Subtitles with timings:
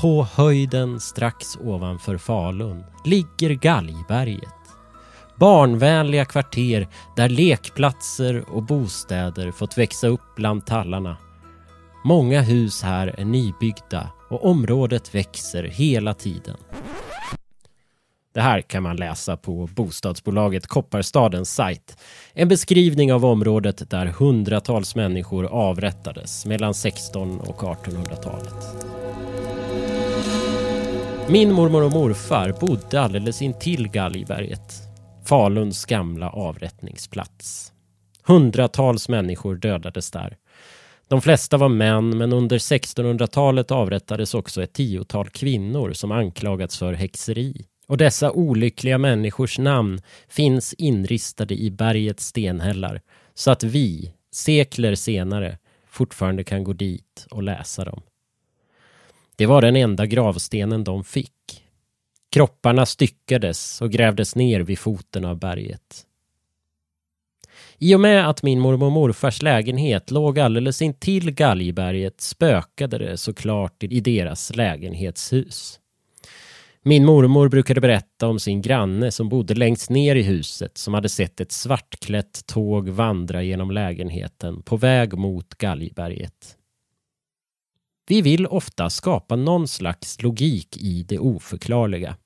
[0.00, 4.54] På höjden strax ovanför Falun ligger Galgberget.
[5.36, 11.16] Barnvänliga kvarter där lekplatser och bostäder fått växa upp bland tallarna.
[12.04, 16.56] Många hus här är nybyggda och området växer hela tiden.
[18.34, 21.96] Det här kan man läsa på bostadsbolaget Kopparstadens sajt.
[22.32, 28.99] En beskrivning av området där hundratals människor avrättades mellan 16 och 1800-talet.
[31.32, 34.74] Min mormor och morfar bodde alldeles intill Galgberget,
[35.24, 37.72] Faluns gamla avrättningsplats.
[38.24, 40.36] Hundratals människor dödades där.
[41.08, 46.92] De flesta var män, men under 1600-talet avrättades också ett tiotal kvinnor som anklagats för
[46.92, 47.66] häxeri.
[47.86, 53.00] Och dessa olyckliga människors namn finns inristade i bergets stenhällar
[53.34, 55.58] så att vi, sekler senare,
[55.88, 58.02] fortfarande kan gå dit och läsa dem.
[59.40, 61.64] Det var den enda gravstenen de fick.
[62.32, 66.06] Kropparna styckades och grävdes ner vid foten av berget.
[67.78, 73.16] I och med att min mormor och morfars lägenhet låg alldeles intill Galgberget spökade det
[73.16, 75.80] såklart i deras lägenhetshus.
[76.82, 81.08] Min mormor brukade berätta om sin granne som bodde längst ner i huset som hade
[81.08, 86.56] sett ett svartklätt tåg vandra genom lägenheten på väg mot Galgberget.
[88.10, 92.16] Vi vill ofta skapa någon slags logik i det oförklarliga.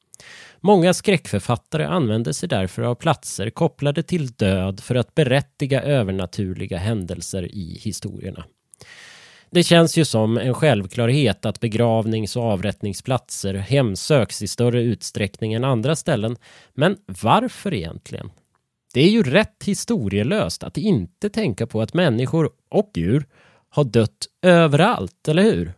[0.61, 7.55] Många skräckförfattare använder sig därför av platser kopplade till död för att berättiga övernaturliga händelser
[7.55, 8.45] i historierna.
[9.51, 15.65] Det känns ju som en självklarhet att begravnings och avrättningsplatser hemsöks i större utsträckning än
[15.65, 16.37] andra ställen.
[16.75, 18.31] Men varför egentligen?
[18.95, 23.27] Det är ju rätt historielöst att inte tänka på att människor och djur
[23.75, 25.73] har dött överallt, eller hur?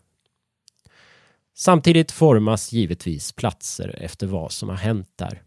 [1.55, 5.43] Samtidigt formas givetvis platser efter vad som har hänt där.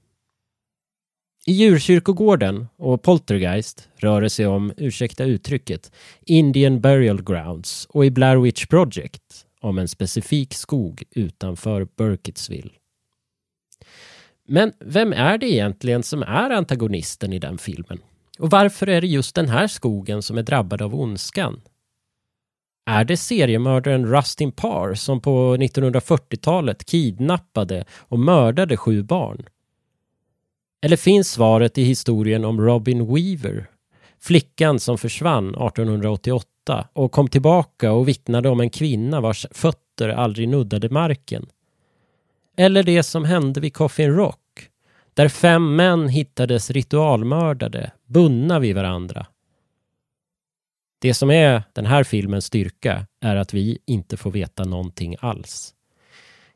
[1.45, 5.91] I djurkyrkogården och Poltergeist rör det sig om, ursäkta uttrycket,
[6.21, 12.71] Indian Burial Grounds och i Blair Witch Project om en specifik skog utanför Burkittsville.
[14.47, 17.99] Men vem är det egentligen som är antagonisten i den filmen?
[18.39, 21.61] Och varför är det just den här skogen som är drabbad av ondskan?
[22.91, 29.45] Är det seriemördaren Rustin Parr som på 1940-talet kidnappade och mördade sju barn?
[30.81, 33.69] Eller finns svaret i historien om Robin Weaver,
[34.19, 40.49] flickan som försvann 1888 och kom tillbaka och vittnade om en kvinna vars fötter aldrig
[40.49, 41.45] nuddade marken?
[42.57, 44.69] Eller det som hände vid Coffin Rock,
[45.13, 49.25] där fem män hittades ritualmördade, bundna vid varandra
[50.99, 55.73] det som är den här filmens styrka är att vi inte får veta någonting alls.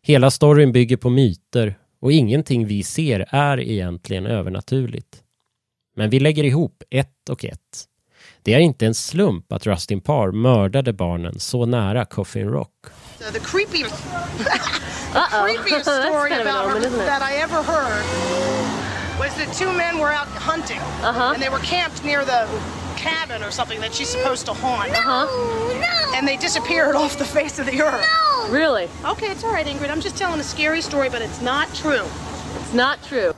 [0.02, 5.24] Hela storyn bygger på myter och ingenting vi ser är egentligen övernaturligt.
[5.96, 7.88] Men vi lägger ihop ett och ett.
[8.42, 12.86] Det är inte en slump att Rustin Parr mördade barnen så nära Coffin Rock.
[13.34, 14.04] The creepiest,
[15.14, 18.04] creepiest story about her that I ever heard
[19.20, 21.34] was that two men were out hunting uh -huh.
[21.34, 22.48] and they were camped near the
[23.04, 24.92] cabin or something that she's supposed to haunt.
[24.92, 25.26] No, uh-huh.
[25.88, 26.18] no.
[26.18, 28.06] And they disappeared off the face of the earth.
[28.08, 28.54] No.
[28.60, 28.88] Really?
[29.12, 29.92] Okay, it's all right, Ingrid.
[29.92, 32.06] I'm just telling a scary story, but it's not true.
[32.60, 33.34] It's not true.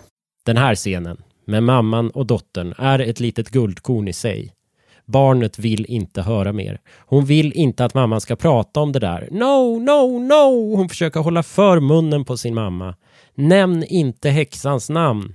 [0.46, 4.52] Den här scenen med mamman och dottern är ett litet guldkorn i sig.
[5.06, 6.80] Barnet vill inte höra mer.
[6.97, 9.28] Hon vill inte att mamman ska prata om det där.
[9.32, 10.76] No, no, no!
[10.76, 12.96] Hon försöker hålla för munnen på sin mamma.
[13.36, 15.34] Nämn inte häxans namn.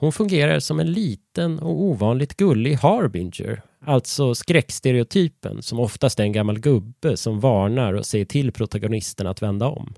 [0.00, 6.32] Hon fungerar som en liten och ovanligt gullig Harbinger, alltså skräckstereotypen som oftast är en
[6.32, 9.94] gammal gubbe som varnar och säger till protagonisten att vända om.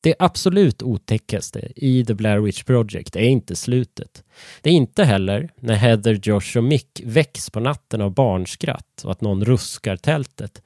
[0.00, 4.24] Det absolut otäckaste i The Blair Witch Project är inte slutet.
[4.62, 9.12] Det är inte heller när Heather, Josh och Mick väcks på natten av barnskratt och
[9.12, 10.62] att någon ruskar tältet.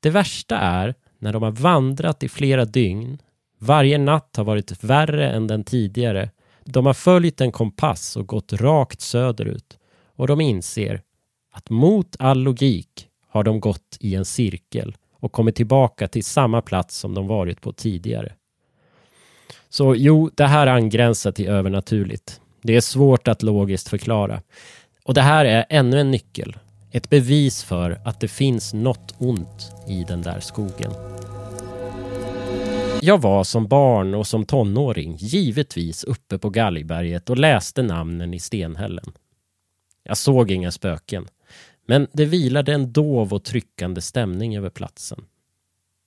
[0.00, 3.18] Det värsta är när de har vandrat i flera dygn,
[3.58, 6.30] varje natt har varit värre än den tidigare
[6.72, 9.78] de har följt en kompass och gått rakt söderut
[10.16, 11.02] och de inser
[11.52, 16.62] att mot all logik har de gått i en cirkel och kommit tillbaka till samma
[16.62, 18.32] plats som de varit på tidigare.
[19.68, 22.40] Så jo, det här angränsar till övernaturligt.
[22.62, 24.42] Det är svårt att logiskt förklara.
[25.04, 26.56] Och det här är ännu en nyckel.
[26.90, 30.92] Ett bevis för att det finns något ont i den där skogen.
[33.00, 38.38] Jag var som barn och som tonåring givetvis uppe på Galgberget och läste namnen i
[38.38, 39.12] stenhällen.
[40.02, 41.28] Jag såg inga spöken,
[41.86, 45.24] men det vilade en dov och tryckande stämning över platsen.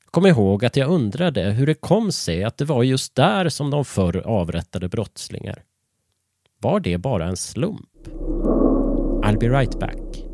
[0.06, 3.70] kom ihåg att jag undrade hur det kom sig att det var just där som
[3.70, 5.64] de förr avrättade brottslingar.
[6.60, 8.08] Var det bara en slump?
[9.24, 10.26] I'll be right back.